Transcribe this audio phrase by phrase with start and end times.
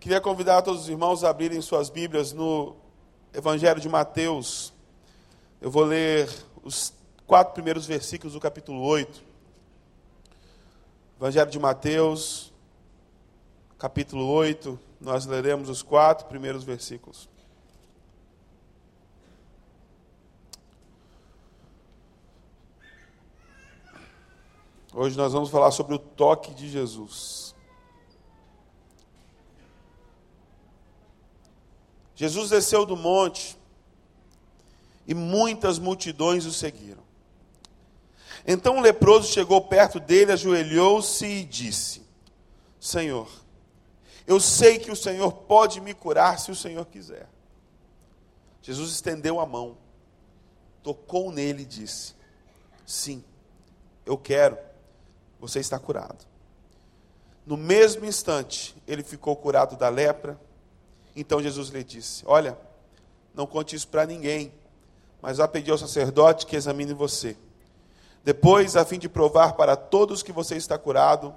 [0.00, 2.74] Queria convidar todos os irmãos a abrirem suas Bíblias no
[3.34, 4.72] Evangelho de Mateus.
[5.60, 6.26] Eu vou ler
[6.64, 6.94] os
[7.26, 9.22] quatro primeiros versículos do capítulo 8.
[11.18, 12.50] Evangelho de Mateus,
[13.78, 14.80] capítulo 8.
[14.98, 17.28] Nós leremos os quatro primeiros versículos.
[24.94, 27.49] Hoje nós vamos falar sobre o toque de Jesus.
[32.20, 33.56] Jesus desceu do monte
[35.06, 37.02] e muitas multidões o seguiram.
[38.46, 42.02] Então o leproso chegou perto dele, ajoelhou-se e disse:
[42.78, 43.26] Senhor,
[44.26, 47.26] eu sei que o Senhor pode me curar se o Senhor quiser.
[48.60, 49.78] Jesus estendeu a mão,
[50.82, 52.14] tocou nele e disse:
[52.84, 53.24] Sim,
[54.04, 54.58] eu quero
[55.40, 56.22] você está curado.
[57.46, 60.38] No mesmo instante, ele ficou curado da lepra.
[61.14, 62.58] Então Jesus lhe disse: Olha,
[63.34, 64.52] não conte isso para ninguém,
[65.20, 67.36] mas vá pedir ao sacerdote que examine você.
[68.22, 71.34] Depois, a fim de provar para todos que você está curado,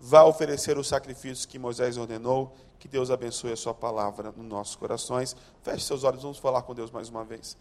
[0.00, 2.54] vá oferecer os sacrifícios que Moisés ordenou.
[2.78, 5.36] Que Deus abençoe a sua palavra nos nossos corações.
[5.62, 7.56] Feche seus olhos, vamos falar com Deus mais uma vez.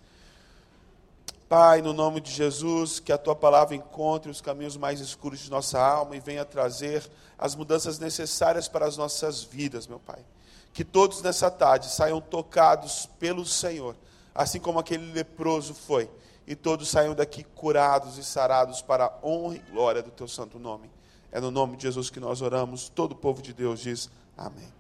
[1.48, 5.52] Pai, no nome de Jesus, que a tua palavra encontre os caminhos mais escuros de
[5.52, 10.26] nossa alma e venha trazer as mudanças necessárias para as nossas vidas, meu Pai.
[10.74, 13.96] Que todos nessa tarde saiam tocados pelo Senhor,
[14.34, 16.10] assim como aquele leproso foi,
[16.48, 20.58] e todos saiam daqui curados e sarados para a honra e glória do teu santo
[20.58, 20.90] nome.
[21.32, 22.90] É no nome de Jesus que nós oramos.
[22.90, 24.72] Todo o povo de Deus diz amém.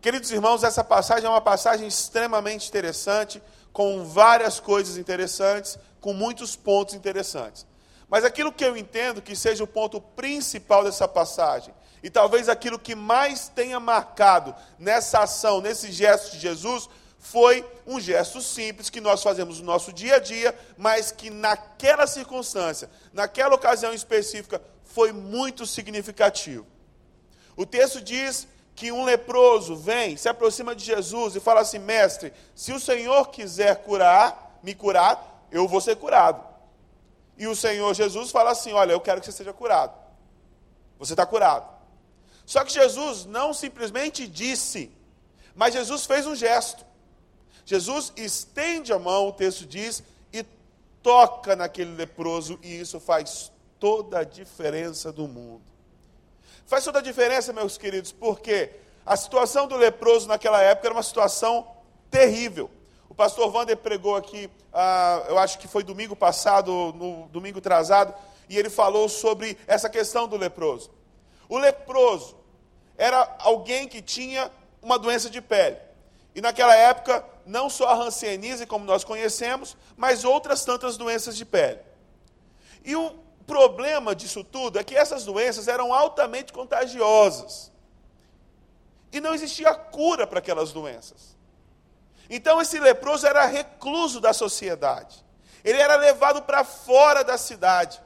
[0.00, 3.40] Queridos irmãos, essa passagem é uma passagem extremamente interessante
[3.72, 7.66] com várias coisas interessantes, com muitos pontos interessantes.
[8.12, 12.78] Mas aquilo que eu entendo que seja o ponto principal dessa passagem, e talvez aquilo
[12.78, 19.00] que mais tenha marcado nessa ação, nesse gesto de Jesus, foi um gesto simples que
[19.00, 25.10] nós fazemos no nosso dia a dia, mas que naquela circunstância, naquela ocasião específica, foi
[25.10, 26.66] muito significativo.
[27.56, 32.30] O texto diz que um leproso vem, se aproxima de Jesus e fala assim: Mestre,
[32.54, 36.51] se o Senhor quiser curar, me curar, eu vou ser curado.
[37.36, 39.94] E o Senhor Jesus fala assim: Olha, eu quero que você seja curado.
[40.98, 41.68] Você está curado.
[42.44, 44.90] Só que Jesus não simplesmente disse,
[45.54, 46.84] mas Jesus fez um gesto.
[47.64, 50.44] Jesus estende a mão, o texto diz, e
[51.02, 55.62] toca naquele leproso, e isso faz toda a diferença do mundo.
[56.66, 58.70] Faz toda a diferença, meus queridos, porque
[59.04, 61.66] a situação do leproso naquela época era uma situação
[62.10, 62.70] terrível.
[63.12, 68.14] O pastor Wander pregou aqui, ah, eu acho que foi domingo passado, no domingo atrasado,
[68.48, 70.90] e ele falou sobre essa questão do leproso.
[71.46, 72.34] O leproso
[72.96, 75.76] era alguém que tinha uma doença de pele.
[76.34, 81.44] E naquela época, não só a hanseníase, como nós conhecemos, mas outras tantas doenças de
[81.44, 81.80] pele.
[82.82, 83.10] E o
[83.46, 87.70] problema disso tudo é que essas doenças eram altamente contagiosas.
[89.12, 91.41] E não existia cura para aquelas doenças.
[92.34, 95.22] Então esse leproso era recluso da sociedade.
[95.62, 98.00] Ele era levado para fora da cidade.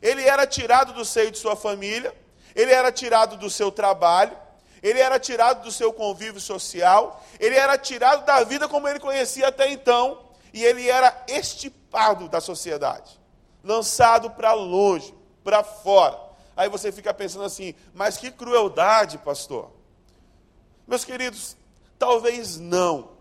[0.00, 2.14] Ele era tirado do seio de sua família,
[2.54, 4.36] ele era tirado do seu trabalho,
[4.82, 9.48] ele era tirado do seu convívio social, ele era tirado da vida como ele conhecia
[9.48, 10.20] até então,
[10.52, 13.20] e ele era estipado da sociedade
[13.62, 15.14] lançado para longe,
[15.44, 16.18] para fora.
[16.56, 19.70] Aí você fica pensando assim, mas que crueldade, pastor.
[20.86, 21.56] Meus queridos,
[21.98, 23.11] talvez não.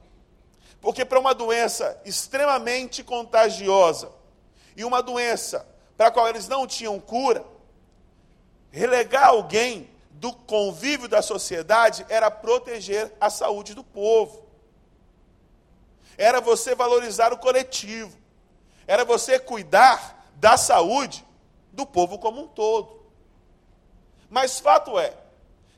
[0.81, 4.12] Porque para uma doença extremamente contagiosa
[4.75, 5.66] e uma doença
[5.96, 7.46] para a qual eles não tinham cura,
[8.72, 14.44] relegar alguém do convívio da sociedade era proteger a saúde do povo.
[16.18, 18.18] Era você valorizar o coletivo.
[18.88, 21.25] Era você cuidar da saúde
[21.72, 23.02] do povo como um todo.
[24.30, 25.16] Mas fato é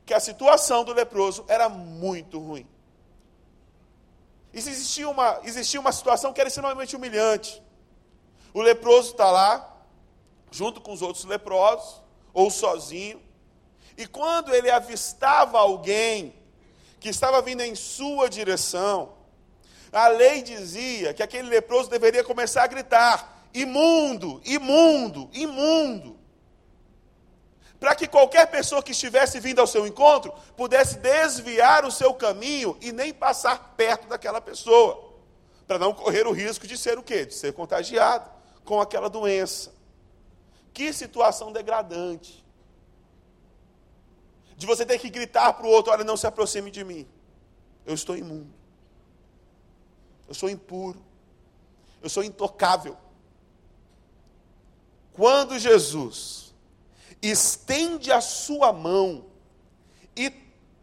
[0.06, 2.68] que a situação do leproso era muito ruim.
[4.54, 7.62] Existia uma, existia uma situação que era extremamente humilhante.
[8.54, 9.78] O leproso está lá,
[10.52, 12.02] junto com os outros leprosos,
[12.34, 13.22] ou sozinho,
[13.98, 16.34] e quando ele avistava alguém
[17.00, 19.14] que estava vindo em sua direção,
[19.92, 26.23] a lei dizia que aquele leproso deveria começar a gritar: imundo, imundo, imundo.
[27.84, 32.78] Para que qualquer pessoa que estivesse vindo ao seu encontro pudesse desviar o seu caminho
[32.80, 35.14] e nem passar perto daquela pessoa,
[35.68, 37.26] para não correr o risco de ser o quê?
[37.26, 38.32] De ser contagiado
[38.64, 39.74] com aquela doença.
[40.74, 42.42] Que situação degradante.
[44.56, 47.06] de você ter que gritar para o outro: olha, não se aproxime de mim.
[47.86, 48.54] Eu estou imundo.
[50.26, 51.04] Eu sou impuro.
[52.02, 52.96] Eu sou intocável.
[55.12, 56.43] Quando Jesus
[57.24, 59.26] estende a sua mão
[60.16, 60.30] e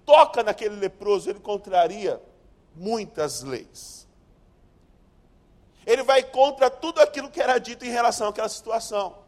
[0.06, 2.20] toca naquele leproso, ele contraria
[2.74, 4.08] muitas leis.
[5.86, 9.18] Ele vai contra tudo aquilo que era dito em relação àquela situação.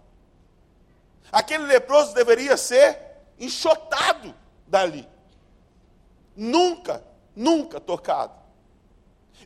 [1.30, 2.98] Aquele leproso deveria ser
[3.38, 4.34] enxotado
[4.66, 5.08] dali.
[6.34, 7.04] Nunca,
[7.36, 8.40] nunca tocado.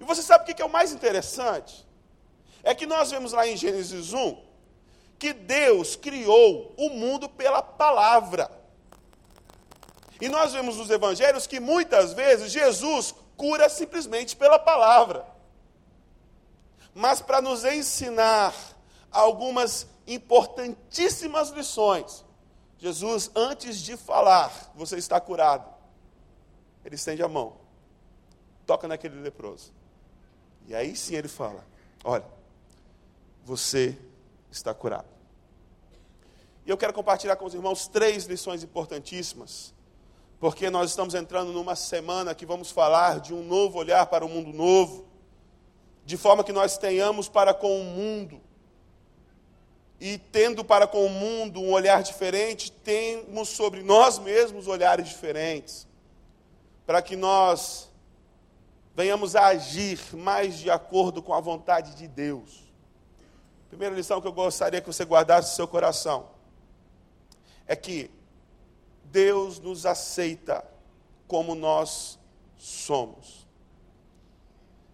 [0.01, 1.87] E você sabe o que é o mais interessante?
[2.63, 4.46] É que nós vemos lá em Gênesis 1
[5.19, 8.51] que Deus criou o mundo pela palavra.
[10.21, 15.27] E nós vemos nos evangelhos que muitas vezes Jesus cura simplesmente pela palavra.
[16.95, 18.55] Mas para nos ensinar
[19.11, 22.25] algumas importantíssimas lições,
[22.79, 25.69] Jesus, antes de falar, você está curado,
[26.85, 27.57] ele estende a mão,
[28.67, 29.73] toca naquele leproso.
[30.67, 31.65] E aí sim ele fala:
[32.05, 32.25] Olha,
[33.45, 33.99] você
[34.57, 35.09] está curado.
[36.67, 39.73] E eu quero compartilhar com os irmãos três lições importantíssimas,
[40.41, 44.29] porque nós estamos entrando numa semana que vamos falar de um novo olhar para o
[44.29, 45.07] um mundo novo,
[46.05, 48.41] de forma que nós tenhamos para com o mundo,
[50.01, 55.87] e tendo para com o mundo um olhar diferente, temos sobre nós mesmos olhares diferentes,
[56.85, 57.89] para que nós
[58.95, 62.66] venhamos a agir mais de acordo com a vontade de Deus.
[63.69, 66.29] Primeira lição que eu gostaria que você guardasse no seu coração
[67.67, 68.11] é que
[69.05, 70.65] Deus nos aceita
[71.27, 72.19] como nós
[72.57, 73.47] somos.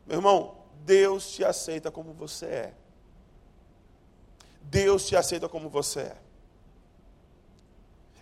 [0.06, 2.74] Meu irmão, Deus te aceita como você é.
[4.62, 6.16] Deus te aceita como você é.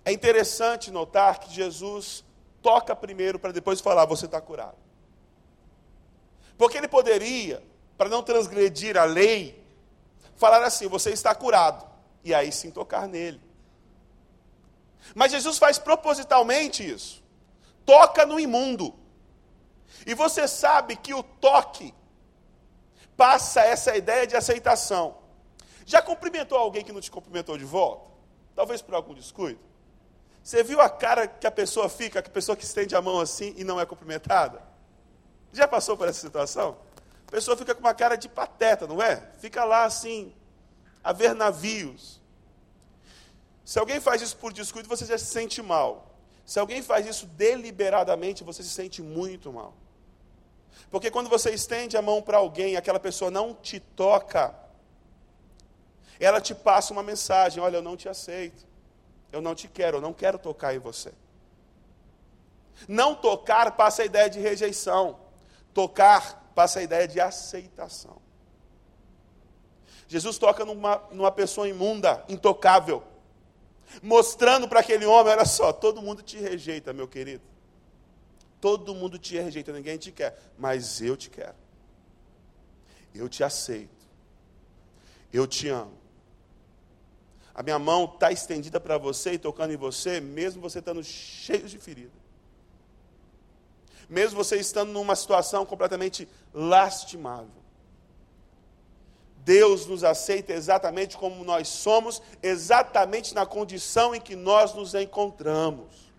[0.05, 2.25] É interessante notar que Jesus
[2.63, 4.77] toca primeiro para depois falar: você está curado.
[6.59, 7.63] Porque ele poderia,
[7.97, 9.60] para não transgredir a lei,
[10.41, 11.87] falar assim: você está curado,
[12.25, 13.41] e aí sim tocar nele.
[15.15, 17.23] Mas Jesus faz propositalmente isso.
[17.85, 18.95] Toca no imundo.
[20.07, 21.95] E você sabe que o toque
[23.17, 25.19] passa essa ideia de aceitação.
[25.85, 28.11] Já cumprimentou alguém que não te cumprimentou de volta?
[28.55, 29.61] Talvez por algum descuido?
[30.43, 33.53] Você viu a cara que a pessoa fica, a pessoa que estende a mão assim
[33.57, 34.63] e não é cumprimentada?
[35.53, 36.79] Já passou por essa situação?
[37.31, 39.23] A pessoa fica com uma cara de pateta, não é?
[39.39, 40.35] Fica lá assim,
[41.03, 42.21] a ver navios.
[43.65, 46.13] Se alguém faz isso por descuido, você já se sente mal.
[46.45, 49.73] Se alguém faz isso deliberadamente, você se sente muito mal.
[50.91, 54.53] Porque quando você estende a mão para alguém, aquela pessoa não te toca,
[56.19, 58.67] ela te passa uma mensagem: olha, eu não te aceito,
[59.31, 61.13] eu não te quero, eu não quero tocar em você.
[62.89, 65.17] Não tocar passa a ideia de rejeição,
[65.73, 68.21] tocar passa a ideia de aceitação.
[70.09, 73.03] Jesus toca numa, numa pessoa imunda, intocável,
[74.03, 77.45] mostrando para aquele homem: olha só, todo mundo te rejeita, meu querido.
[78.61, 81.55] Todo mundo te rejeita, ninguém te quer, mas eu te quero.
[83.15, 84.05] Eu te aceito.
[85.33, 85.99] Eu te amo.
[87.55, 91.69] A minha mão está estendida para você e tocando em você, mesmo você estando cheio
[91.69, 92.20] de ferida.
[94.11, 97.61] Mesmo você estando numa situação completamente lastimável.
[99.45, 106.11] Deus nos aceita exatamente como nós somos, exatamente na condição em que nós nos encontramos.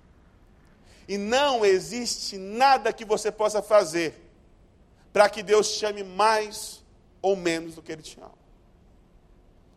[1.06, 4.16] E não existe nada que você possa fazer
[5.12, 6.82] para que Deus te chame mais
[7.22, 8.32] ou menos do que Ele te ama.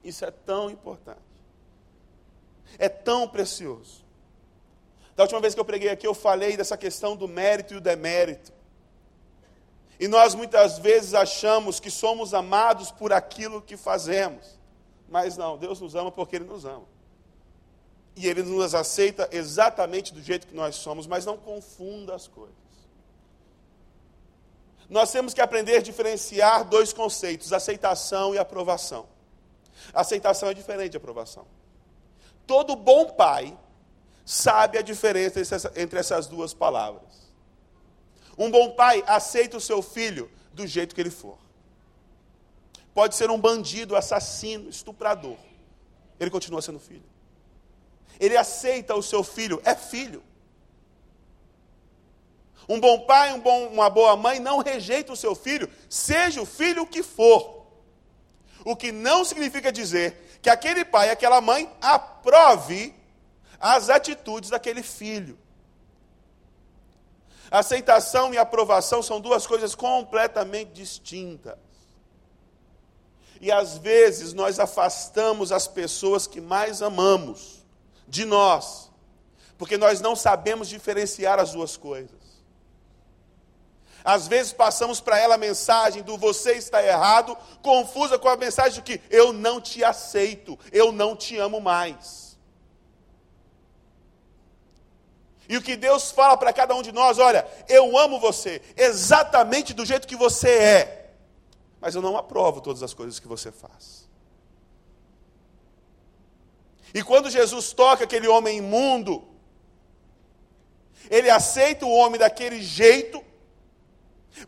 [0.04, 1.18] Isso é tão importante.
[2.78, 4.03] É tão precioso.
[5.16, 7.80] Da última vez que eu preguei aqui, eu falei dessa questão do mérito e o
[7.80, 8.52] demérito.
[9.98, 14.58] E nós muitas vezes achamos que somos amados por aquilo que fazemos.
[15.08, 16.84] Mas não, Deus nos ama porque Ele nos ama.
[18.16, 22.54] E Ele nos aceita exatamente do jeito que nós somos, mas não confunda as coisas.
[24.88, 29.06] Nós temos que aprender a diferenciar dois conceitos: aceitação e aprovação.
[29.92, 31.46] Aceitação é diferente de aprovação.
[32.46, 33.56] Todo bom pai
[34.24, 35.40] sabe a diferença
[35.76, 37.32] entre essas duas palavras.
[38.36, 41.38] Um bom pai aceita o seu filho do jeito que ele for.
[42.92, 45.36] Pode ser um bandido, assassino, estuprador.
[46.18, 47.04] Ele continua sendo filho.
[48.18, 50.22] Ele aceita o seu filho, é filho.
[52.68, 56.46] Um bom pai, um bom, uma boa mãe não rejeita o seu filho, seja o
[56.46, 57.66] filho que for.
[58.64, 62.94] O que não significa dizer que aquele pai, aquela mãe aprove
[63.64, 65.38] as atitudes daquele filho.
[67.50, 71.56] Aceitação e aprovação são duas coisas completamente distintas.
[73.40, 77.64] E às vezes nós afastamos as pessoas que mais amamos
[78.06, 78.90] de nós,
[79.56, 82.22] porque nós não sabemos diferenciar as duas coisas.
[84.04, 88.74] Às vezes passamos para ela a mensagem do você está errado, confusa com a mensagem
[88.74, 92.23] de que eu não te aceito, eu não te amo mais.
[95.48, 99.74] E o que Deus fala para cada um de nós, olha, eu amo você exatamente
[99.74, 101.14] do jeito que você é,
[101.80, 104.08] mas eu não aprovo todas as coisas que você faz.
[106.94, 109.26] E quando Jesus toca aquele homem imundo,
[111.10, 113.22] ele aceita o homem daquele jeito,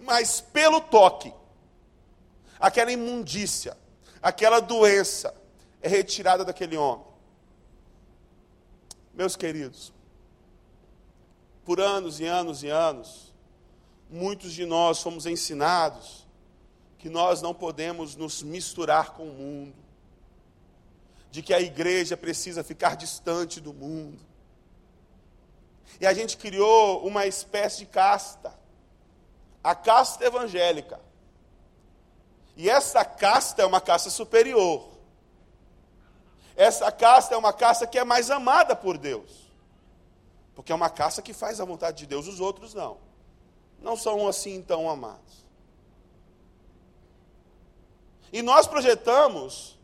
[0.00, 1.32] mas pelo toque,
[2.58, 3.76] aquela imundícia,
[4.22, 5.34] aquela doença
[5.82, 7.04] é retirada daquele homem.
[9.12, 9.92] Meus queridos,
[11.66, 13.34] por anos e anos e anos,
[14.08, 16.24] muitos de nós fomos ensinados
[16.96, 19.74] que nós não podemos nos misturar com o mundo,
[21.30, 24.24] de que a igreja precisa ficar distante do mundo.
[26.00, 28.56] E a gente criou uma espécie de casta
[29.62, 31.00] a casta evangélica.
[32.56, 34.88] E essa casta é uma casta superior.
[36.54, 39.45] Essa casta é uma casta que é mais amada por Deus.
[40.56, 42.96] Porque é uma casta que faz a vontade de Deus, os outros não.
[43.80, 45.44] Não são assim tão amados.
[48.32, 49.78] E nós projetamos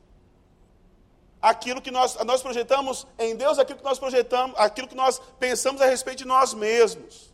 [1.40, 5.82] aquilo que nós, nós projetamos em Deus, aquilo que nós projetamos, aquilo que nós pensamos
[5.82, 7.32] a respeito de nós mesmos.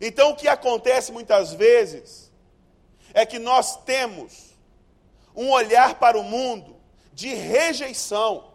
[0.00, 2.30] Então, o que acontece muitas vezes
[3.14, 4.54] é que nós temos
[5.34, 6.76] um olhar para o mundo
[7.12, 8.52] de rejeição,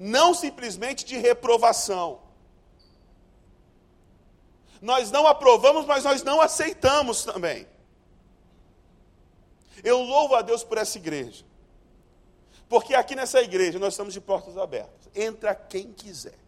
[0.00, 2.22] não simplesmente de reprovação.
[4.80, 7.68] Nós não aprovamos, mas nós não aceitamos também.
[9.84, 11.44] Eu louvo a Deus por essa igreja.
[12.66, 15.10] Porque aqui nessa igreja nós estamos de portas abertas.
[15.14, 16.38] Entra quem quiser.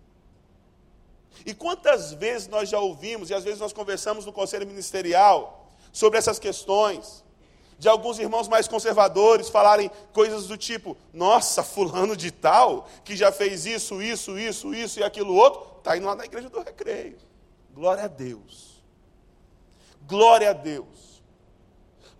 [1.44, 6.18] E quantas vezes nós já ouvimos, e às vezes nós conversamos no conselho ministerial sobre
[6.18, 7.22] essas questões,
[7.82, 13.32] de alguns irmãos mais conservadores falarem coisas do tipo: nossa, fulano de tal, que já
[13.32, 17.18] fez isso, isso, isso, isso e aquilo outro, está indo lá na igreja do recreio.
[17.74, 18.80] Glória a Deus.
[20.06, 21.20] Glória a Deus.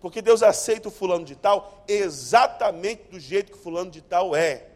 [0.01, 4.35] Porque Deus aceita o fulano de tal exatamente do jeito que o fulano de tal
[4.35, 4.67] é.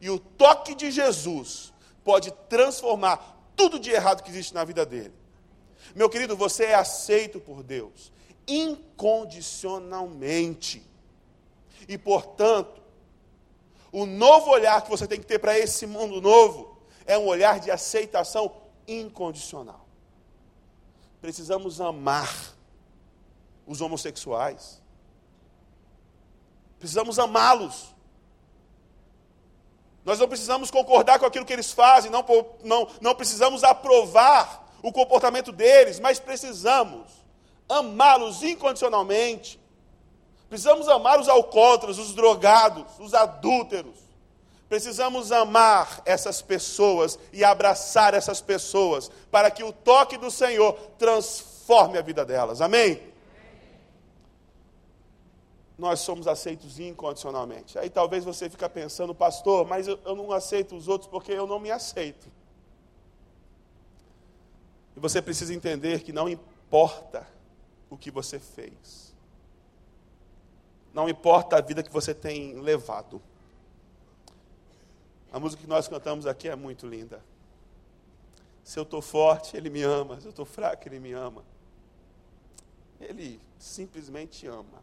[0.00, 1.72] E o toque de Jesus
[2.04, 5.12] pode transformar tudo de errado que existe na vida dele.
[5.92, 8.14] Meu querido, você é aceito por Deus
[8.46, 10.82] incondicionalmente.
[11.88, 12.80] E, portanto,
[13.92, 16.76] o novo olhar que você tem que ter para esse mundo novo
[17.06, 18.52] é um olhar de aceitação
[18.86, 19.86] incondicional.
[21.20, 22.54] Precisamos amar
[23.66, 24.82] os homossexuais.
[26.78, 27.94] Precisamos amá-los.
[30.04, 32.24] Nós não precisamos concordar com aquilo que eles fazem, não,
[32.62, 37.25] não, não precisamos aprovar o comportamento deles, mas precisamos
[37.68, 39.60] amá-los incondicionalmente.
[40.48, 43.96] Precisamos amar os alcoólatras, os drogados, os adúlteros.
[44.68, 51.98] Precisamos amar essas pessoas e abraçar essas pessoas para que o toque do Senhor transforme
[51.98, 52.60] a vida delas.
[52.60, 53.14] Amém?
[55.78, 57.78] nós somos aceitos incondicionalmente.
[57.78, 61.46] Aí talvez você fica pensando, pastor, mas eu, eu não aceito os outros porque eu
[61.46, 62.26] não me aceito.
[64.96, 67.26] E você precisa entender que não importa
[67.90, 69.14] o que você fez.
[70.92, 73.20] Não importa a vida que você tem levado.
[75.32, 77.22] A música que nós cantamos aqui é muito linda.
[78.64, 80.20] Se eu estou forte, Ele me ama.
[80.20, 81.44] Se eu estou fraco, Ele me ama.
[83.00, 84.82] Ele simplesmente ama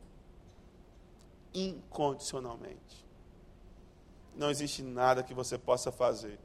[1.54, 3.06] incondicionalmente.
[4.36, 6.40] Não existe nada que você possa fazer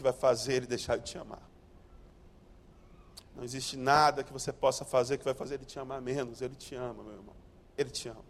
[0.00, 1.42] que vai fazer ele deixar de te amar.
[3.34, 6.42] Não existe nada que você possa fazer que vai fazer ele te amar menos.
[6.42, 7.34] Ele te ama, meu irmão.
[7.76, 8.24] Ele te ama.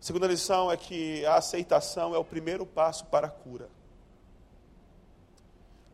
[0.00, 3.70] A segunda lição é que a aceitação é o primeiro passo para a cura.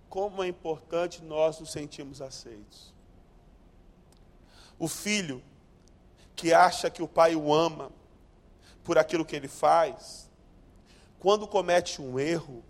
[0.08, 2.92] Como é importante nós nos sentirmos aceitos.
[4.78, 5.40] O filho
[6.34, 7.92] que acha que o pai o ama
[8.82, 10.28] por aquilo que ele faz,
[11.20, 12.64] quando comete um erro,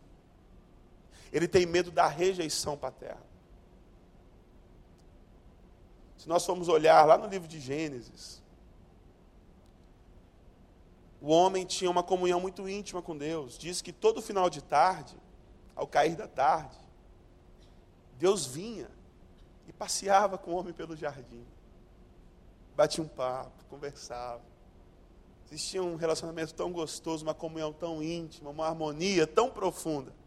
[1.33, 3.31] ele tem medo da rejeição paterna.
[6.17, 8.43] Se nós formos olhar lá no livro de Gênesis,
[11.21, 13.57] o homem tinha uma comunhão muito íntima com Deus.
[13.57, 15.17] Diz que todo final de tarde,
[15.75, 16.77] ao cair da tarde,
[18.19, 18.91] Deus vinha
[19.67, 21.47] e passeava com o homem pelo jardim.
[22.77, 24.43] Batia um papo, conversava.
[25.47, 30.20] Existia um relacionamento tão gostoso, uma comunhão tão íntima, uma harmonia tão profunda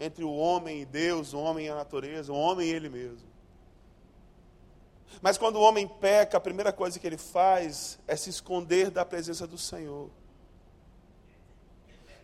[0.00, 3.28] entre o homem e Deus, o homem e a natureza, o homem e ele mesmo.
[5.20, 9.04] Mas quando o homem peca, a primeira coisa que ele faz é se esconder da
[9.04, 10.08] presença do Senhor.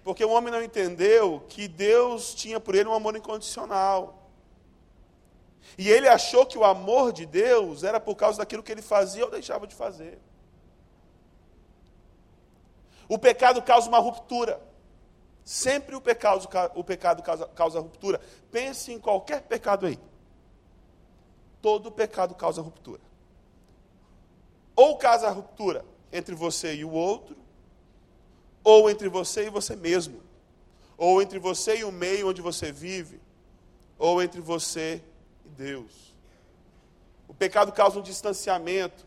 [0.02, 4.30] Porque o homem não entendeu que Deus tinha por ele um amor incondicional.
[5.76, 9.24] E ele achou que o amor de Deus era por causa daquilo que ele fazia
[9.24, 10.18] ou deixava de fazer.
[13.08, 14.60] O pecado causa uma ruptura.
[15.46, 18.20] Sempre o pecado, o pecado causa, causa ruptura.
[18.50, 19.96] Pense em qualquer pecado aí.
[21.62, 23.00] Todo pecado causa ruptura.
[24.74, 27.36] Ou causa ruptura entre você e o outro,
[28.64, 30.20] ou entre você e você mesmo,
[30.98, 33.20] ou entre você e o meio onde você vive,
[33.96, 35.00] ou entre você
[35.44, 36.12] e Deus.
[37.28, 39.06] O pecado causa um distanciamento.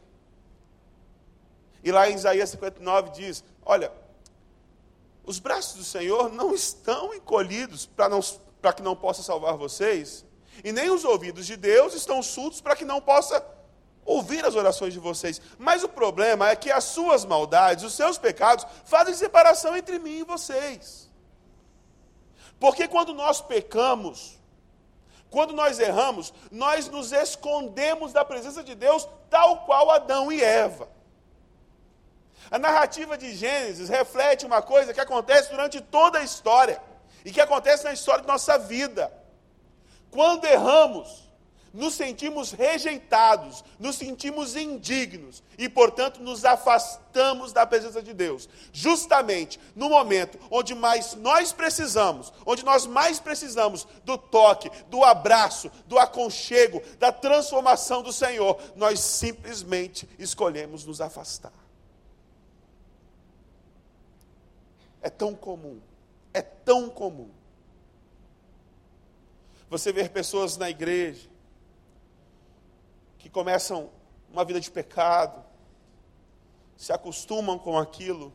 [1.83, 3.91] E lá em Isaías 59 diz: Olha,
[5.29, 10.25] os braços do Senhor não estão encolhidos para que não possa salvar vocês,
[10.63, 13.45] e nem os ouvidos de Deus estão surdos para que não possa
[14.03, 15.39] ouvir as orações de vocês.
[15.59, 20.17] Mas o problema é que as suas maldades, os seus pecados, fazem separação entre mim
[20.17, 21.07] e vocês.
[22.59, 24.39] Porque quando nós pecamos,
[25.29, 30.89] quando nós erramos, nós nos escondemos da presença de Deus, tal qual Adão e Eva.
[32.51, 36.81] A narrativa de Gênesis reflete uma coisa que acontece durante toda a história
[37.23, 39.11] e que acontece na história de nossa vida.
[40.09, 41.29] Quando erramos,
[41.71, 48.49] nos sentimos rejeitados, nos sentimos indignos e, portanto, nos afastamos da presença de Deus.
[48.73, 55.71] Justamente no momento onde mais nós precisamos, onde nós mais precisamos do toque, do abraço,
[55.85, 61.53] do aconchego, da transformação do Senhor, nós simplesmente escolhemos nos afastar.
[65.01, 65.79] É tão comum,
[66.33, 67.29] é tão comum.
[69.69, 71.29] Você ver pessoas na igreja
[73.17, 73.89] que começam
[74.31, 75.43] uma vida de pecado,
[76.75, 78.33] se acostumam com aquilo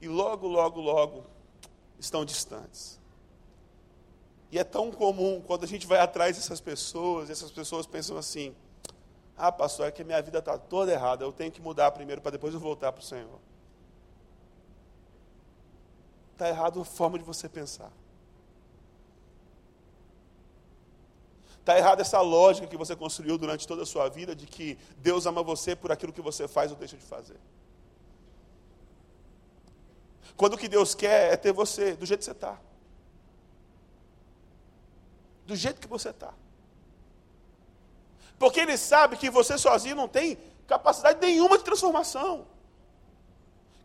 [0.00, 1.24] e logo, logo, logo
[1.98, 2.98] estão distantes.
[4.50, 8.54] E é tão comum quando a gente vai atrás dessas pessoas, essas pessoas pensam assim:
[9.36, 12.30] ah, pastor, é que minha vida está toda errada, eu tenho que mudar primeiro para
[12.30, 13.38] depois eu voltar para o Senhor.
[16.38, 17.90] Está errado a forma de você pensar.
[21.58, 25.26] Está errada essa lógica que você construiu durante toda a sua vida de que Deus
[25.26, 27.40] ama você por aquilo que você faz ou deixa de fazer.
[30.36, 32.56] Quando o que Deus quer é ter você do jeito que você está.
[35.44, 36.32] Do jeito que você está.
[38.38, 42.46] Porque Ele sabe que você sozinho não tem capacidade nenhuma de transformação.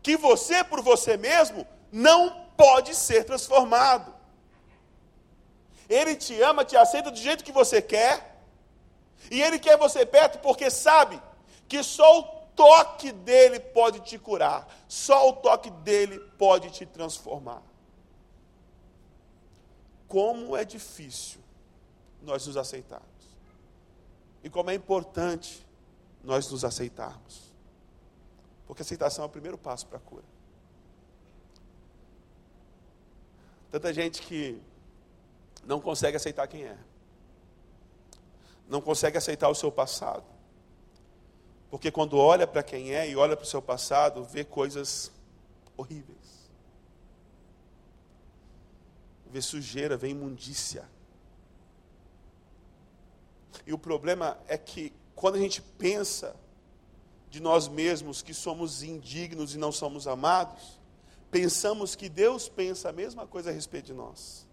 [0.00, 4.12] Que você, por você mesmo, não pode ser transformado.
[5.88, 8.42] Ele te ama, te aceita do jeito que você quer.
[9.30, 11.22] E ele quer você perto porque sabe
[11.68, 12.22] que só o
[12.56, 14.66] toque dele pode te curar.
[14.88, 17.62] Só o toque dele pode te transformar.
[20.08, 21.40] Como é difícil
[22.20, 23.06] nós nos aceitarmos.
[24.42, 25.64] E como é importante
[26.24, 27.54] nós nos aceitarmos.
[28.66, 30.33] Porque aceitação é o primeiro passo para a cura.
[33.74, 34.62] Tanta gente que
[35.64, 36.78] não consegue aceitar quem é.
[38.68, 40.22] Não consegue aceitar o seu passado.
[41.72, 45.10] Porque quando olha para quem é e olha para o seu passado, vê coisas
[45.76, 46.48] horríveis.
[49.26, 50.88] Vê sujeira, vê imundícia.
[53.66, 56.36] E o problema é que quando a gente pensa
[57.28, 60.78] de nós mesmos que somos indignos e não somos amados,
[61.34, 64.46] pensamos que Deus pensa a mesma coisa a respeito de nós.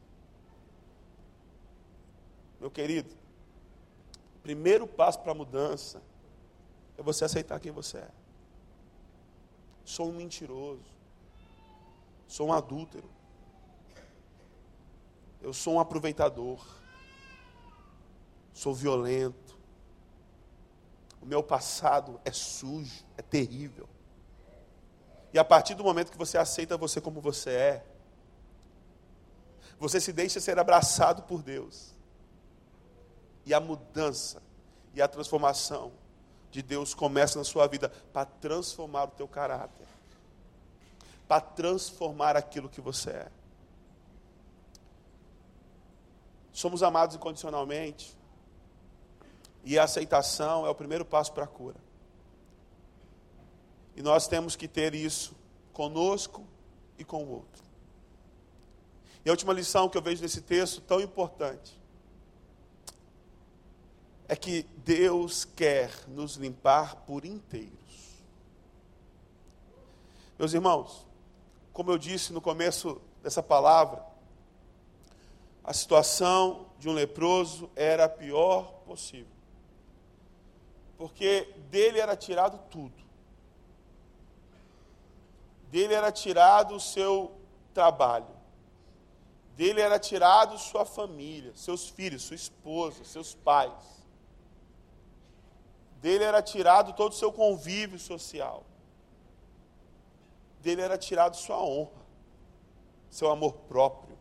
[2.59, 3.15] Meu querido,
[4.41, 6.01] primeiro passo para a mudança
[6.97, 8.09] é você aceitar quem você é.
[9.85, 10.81] Sou um mentiroso.
[12.27, 13.07] Sou um adúltero.
[15.39, 16.65] Eu sou um aproveitador.
[18.55, 19.55] Sou violento.
[21.21, 23.87] O meu passado é sujo, é terrível.
[25.33, 27.85] E a partir do momento que você aceita você como você é,
[29.79, 31.95] você se deixa ser abraçado por Deus.
[33.45, 34.41] E a mudança
[34.93, 35.91] e a transformação
[36.51, 39.87] de Deus começa na sua vida para transformar o teu caráter,
[41.27, 43.31] para transformar aquilo que você é.
[46.51, 48.15] Somos amados incondicionalmente
[49.63, 51.77] E a aceitação é o primeiro passo para a cura.
[53.95, 55.35] E nós temos que ter isso
[55.73, 56.45] conosco
[56.97, 57.63] e com o outro.
[59.23, 61.79] E a última lição que eu vejo nesse texto, tão importante,
[64.27, 67.71] é que Deus quer nos limpar por inteiros.
[70.39, 71.05] Meus irmãos,
[71.73, 74.03] como eu disse no começo dessa palavra,
[75.63, 79.27] a situação de um leproso era a pior possível.
[80.97, 83.10] Porque dele era tirado tudo.
[85.71, 87.31] Dele era tirado o seu
[87.73, 88.27] trabalho.
[89.55, 94.03] Dele era tirado sua família, seus filhos, sua esposa, seus pais.
[96.01, 98.65] Dele era tirado todo o seu convívio social.
[100.59, 102.01] Dele era tirado sua honra,
[103.09, 104.17] seu amor próprio,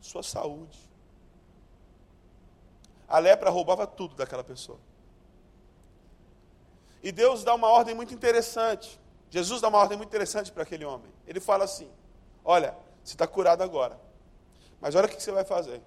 [0.00, 0.78] sua saúde.
[3.08, 4.78] A lepra roubava tudo daquela pessoa.
[7.02, 9.00] E Deus dá uma ordem muito interessante.
[9.28, 11.12] Jesus dá uma ordem muito interessante para aquele homem.
[11.26, 11.90] Ele fala assim:
[12.44, 13.98] Olha, você está curado agora.
[14.80, 15.80] Mas olha o que você vai fazer.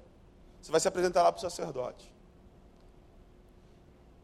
[0.62, 2.14] Você vai se apresentar lá para o sacerdote.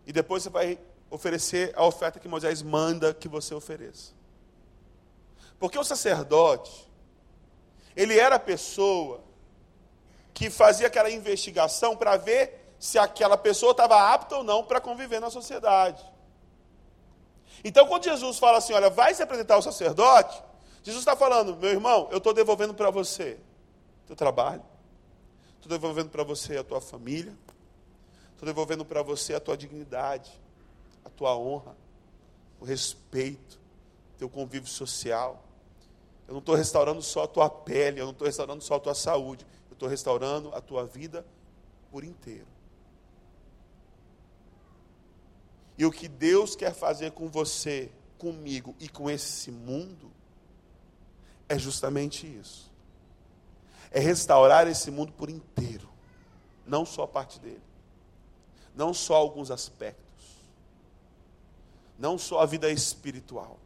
[0.05, 4.13] E depois você vai oferecer a oferta que Moisés manda que você ofereça.
[5.59, 6.89] Porque o sacerdote,
[7.95, 9.21] ele era a pessoa
[10.33, 15.19] que fazia aquela investigação para ver se aquela pessoa estava apta ou não para conviver
[15.19, 16.03] na sociedade.
[17.63, 20.41] Então, quando Jesus fala assim, olha, vai se apresentar ao sacerdote,
[20.83, 23.37] Jesus está falando, meu irmão, eu estou devolvendo para você
[24.07, 24.63] teu trabalho,
[25.55, 27.33] estou devolvendo para você a tua família,
[28.33, 30.31] estou devolvendo para você a tua dignidade,
[31.05, 31.75] a tua honra,
[32.59, 33.59] o respeito,
[34.17, 35.43] teu convívio social.
[36.27, 38.95] Eu não estou restaurando só a tua pele, eu não estou restaurando só a tua
[38.95, 41.25] saúde, eu estou restaurando a tua vida
[41.89, 42.47] por inteiro.
[45.81, 50.11] E o que Deus quer fazer com você, comigo e com esse mundo,
[51.49, 52.71] é justamente isso.
[53.89, 55.89] É restaurar esse mundo por inteiro,
[56.67, 57.63] não só parte dele,
[58.75, 60.23] não só alguns aspectos,
[61.97, 63.57] não só a vida espiritual.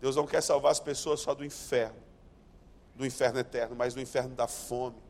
[0.00, 2.00] Deus não quer salvar as pessoas só do inferno,
[2.96, 5.02] do inferno eterno, mas do inferno da fome,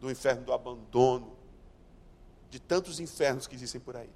[0.00, 1.32] do inferno do abandono,
[2.50, 4.10] de tantos infernos que existem por aí.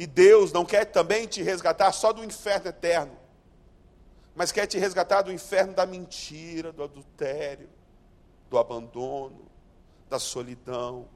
[0.00, 3.18] E Deus não quer também te resgatar só do inferno eterno,
[4.34, 7.68] mas quer te resgatar do inferno da mentira, do adultério,
[8.48, 9.44] do abandono,
[10.08, 11.06] da solidão,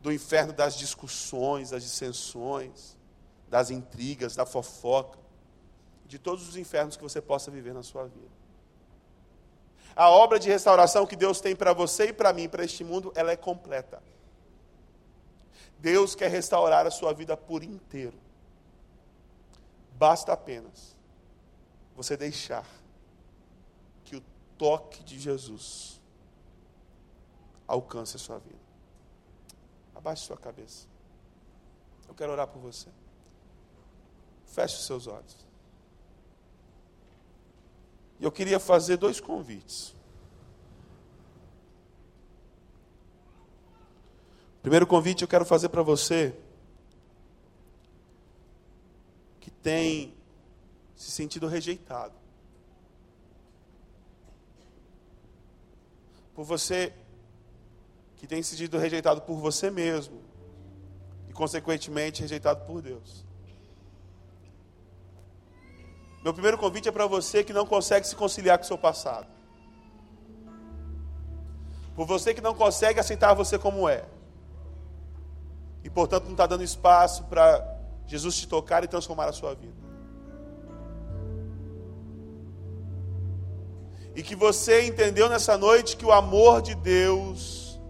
[0.00, 2.96] do inferno das discussões, das dissensões,
[3.48, 5.18] das intrigas, da fofoca,
[6.06, 8.30] de todos os infernos que você possa viver na sua vida.
[9.96, 13.12] A obra de restauração que Deus tem para você e para mim, para este mundo,
[13.16, 14.00] ela é completa.
[15.78, 18.18] Deus quer restaurar a sua vida por inteiro.
[19.92, 20.96] Basta apenas
[21.94, 22.66] você deixar
[24.04, 24.22] que o
[24.56, 26.00] toque de Jesus
[27.66, 28.58] alcance a sua vida.
[29.94, 30.86] Abaixe sua cabeça.
[32.08, 32.88] Eu quero orar por você.
[34.46, 35.46] Feche os seus olhos.
[38.18, 39.94] E eu queria fazer dois convites.
[44.68, 46.34] Primeiro convite eu quero fazer para você
[49.40, 50.14] que tem
[50.94, 52.12] se sentido rejeitado.
[56.34, 56.92] Por você
[58.18, 60.20] que tem se sentido rejeitado por você mesmo
[61.30, 63.24] e, consequentemente, rejeitado por Deus.
[66.22, 69.28] Meu primeiro convite é para você que não consegue se conciliar com o seu passado.
[71.96, 74.17] Por você que não consegue aceitar você como é.
[75.88, 77.66] E, portanto, não está dando espaço para
[78.06, 79.72] Jesus te tocar e transformar a sua vida.
[84.14, 87.80] E que você entendeu nessa noite que o amor de Deus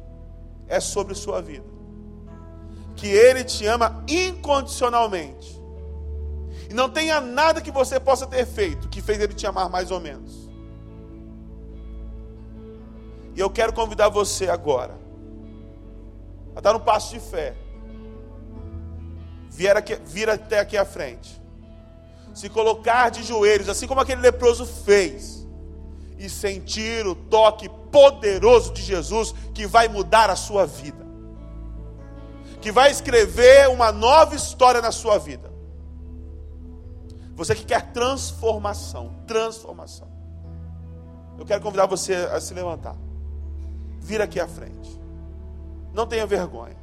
[0.68, 1.66] é sobre sua vida.
[2.94, 5.60] Que Ele te ama incondicionalmente.
[6.70, 9.90] E não tenha nada que você possa ter feito que fez Ele te amar mais
[9.90, 10.48] ou menos.
[13.34, 14.96] E eu quero convidar você agora
[16.54, 17.56] a dar um passo de fé.
[19.58, 21.42] Vir, aqui, vir até aqui à frente.
[22.32, 25.44] Se colocar de joelhos, assim como aquele leproso fez
[26.16, 31.04] e sentir o toque poderoso de Jesus que vai mudar a sua vida,
[32.60, 35.50] que vai escrever uma nova história na sua vida.
[37.34, 40.06] Você que quer transformação, transformação.
[41.36, 42.94] Eu quero convidar você a se levantar.
[43.98, 45.00] vir aqui à frente.
[45.92, 46.77] Não tenha vergonha.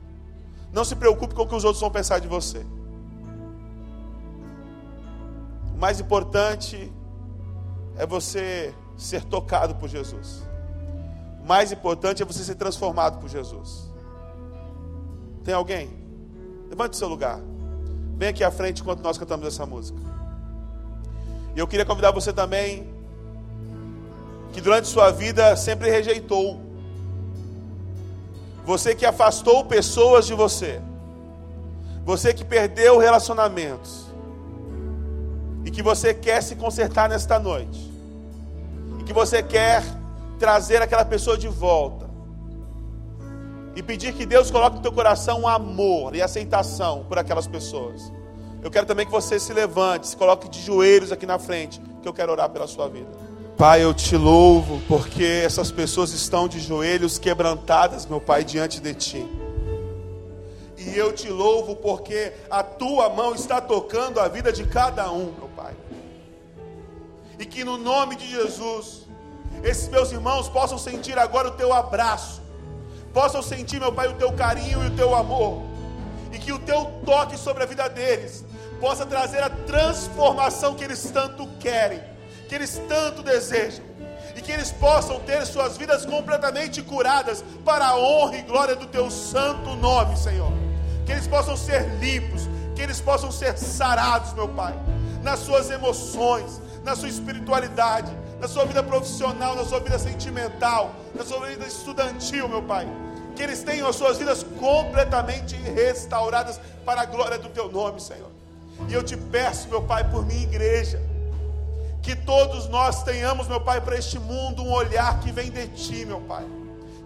[0.75, 2.65] Não se preocupe com o que os outros vão pensar de você.
[5.73, 6.91] O mais importante
[7.95, 10.43] é você ser tocado por Jesus.
[11.41, 13.89] O mais importante é você ser transformado por Jesus.
[15.45, 15.89] Tem alguém?
[16.69, 17.39] Levante seu lugar.
[18.17, 19.99] Vem aqui à frente enquanto nós cantamos essa música.
[21.55, 22.93] E eu queria convidar você também,
[24.51, 26.64] que durante sua vida sempre rejeitou.
[28.65, 30.81] Você que afastou pessoas de você.
[32.03, 34.07] Você que perdeu relacionamentos.
[35.63, 37.91] E que você quer se consertar nesta noite.
[38.99, 39.83] E que você quer
[40.39, 42.09] trazer aquela pessoa de volta.
[43.75, 48.11] E pedir que Deus coloque no teu coração um amor e aceitação por aquelas pessoas.
[48.63, 52.07] Eu quero também que você se levante, se coloque de joelhos aqui na frente, que
[52.07, 53.09] eu quero orar pela sua vida.
[53.57, 58.93] Pai, eu te louvo porque essas pessoas estão de joelhos quebrantadas, meu Pai, diante de
[58.93, 59.25] ti.
[60.77, 65.31] E eu te louvo porque a tua mão está tocando a vida de cada um,
[65.39, 65.73] meu Pai.
[67.39, 69.07] E que no nome de Jesus,
[69.63, 72.41] esses meus irmãos possam sentir agora o teu abraço,
[73.13, 75.61] possam sentir, meu Pai, o teu carinho e o teu amor,
[76.33, 78.43] e que o teu toque sobre a vida deles
[78.81, 82.01] possa trazer a transformação que eles tanto querem,
[82.47, 83.83] que eles tanto desejam,
[84.35, 88.85] e que eles possam ter suas vidas completamente curadas para a honra e glória do
[88.85, 90.51] teu santo nome, Senhor.
[91.05, 94.73] Que eles possam ser limpos, que eles possam ser sarados, meu Pai,
[95.23, 101.23] nas suas emoções, na sua espiritualidade, na sua vida profissional, na sua vida sentimental, na
[101.23, 102.87] sua vida estudantil, meu Pai.
[103.35, 108.31] Que eles tenham as suas vidas completamente restauradas para a glória do Teu nome, Senhor.
[108.89, 111.01] E eu te peço, meu Pai, por minha igreja,
[112.05, 116.05] que todos nós tenhamos, meu Pai, para este mundo um olhar que vem de Ti,
[116.05, 116.45] meu Pai.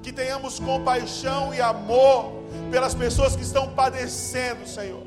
[0.03, 2.33] Que tenhamos compaixão e amor
[2.69, 5.01] pelas pessoas que estão padecendo, Senhor.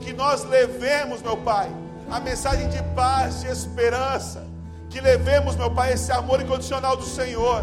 [0.00, 1.70] Que nós levemos, meu Pai,
[2.10, 4.46] a mensagem de paz, de esperança.
[4.88, 7.62] Que levemos, meu Pai, esse amor incondicional do Senhor.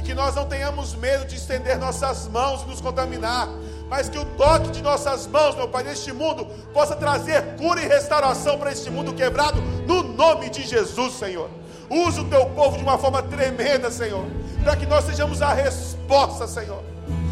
[0.00, 3.48] E que nós não tenhamos medo de estender nossas mãos e nos contaminar.
[3.88, 7.86] Mas que o toque de nossas mãos, meu Pai, neste mundo, possa trazer cura e
[7.86, 11.48] restauração para este mundo quebrado, no nome de Jesus, Senhor.
[11.88, 14.24] Use o teu povo de uma forma tremenda, Senhor,
[14.62, 16.82] para que nós sejamos a resposta, Senhor.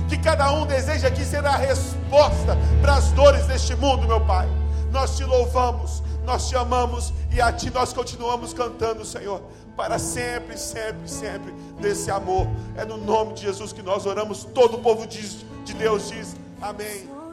[0.08, 4.48] Que cada um deseja aqui ser a resposta para as dores deste mundo, meu Pai.
[4.92, 9.42] Nós te louvamos, nós te amamos e a Ti nós continuamos cantando, Senhor,
[9.76, 12.46] para sempre, sempre, sempre desse amor.
[12.76, 14.44] É no nome de Jesus que nós oramos.
[14.44, 15.20] Todo o povo de,
[15.64, 17.23] de Deus diz: Amém.